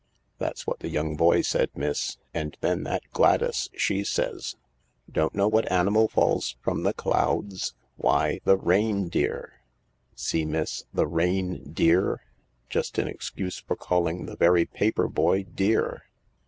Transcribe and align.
"That's 0.39 0.65
what 0.65 0.79
the 0.79 0.89
young 0.89 1.15
boy 1.15 1.41
said, 1.43 1.69
miss. 1.75 2.17
And 2.33 2.57
then 2.61 2.81
that 2.85 3.03
Gladys, 3.11 3.69
she 3.75 4.03
says,' 4.03 4.55
Don't 5.17 5.35
know 5.35 5.47
what 5.47 5.71
animal 5.71 6.07
falls 6.07 6.55
from 6.59 6.81
the 6.81 6.91
clouds? 6.95 7.75
Why, 7.97 8.39
the 8.43 8.57
reindeer.' 8.57 9.61
See, 10.15 10.43
miss?— 10.43 10.85
the 10.91 11.05
rain 11.05 11.71
Dear. 11.71 12.23
Just 12.67 12.97
an 12.97 13.07
excuse 13.07 13.59
for 13.59 13.75
calling 13.75 14.25
the 14.25 14.35
very 14.35 14.65
paper 14.65 15.07
boy' 15.07 15.43
Dear.' 15.63 16.01